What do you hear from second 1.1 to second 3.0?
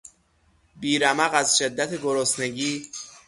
از شدت گرسنگی